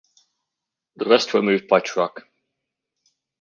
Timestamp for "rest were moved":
1.05-1.67